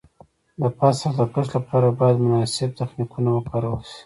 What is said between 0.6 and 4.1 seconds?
د فصل د کښت لپاره باید مناسب تخنیکونه وکارول شي.